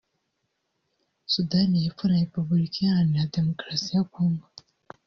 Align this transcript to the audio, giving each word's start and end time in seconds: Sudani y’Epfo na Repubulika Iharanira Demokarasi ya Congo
Sudani 1.33 1.75
y’Epfo 1.83 2.03
na 2.07 2.21
Repubulika 2.25 2.75
Iharanira 2.81 3.31
Demokarasi 3.35 3.89
ya 3.95 4.03
Congo 4.13 4.45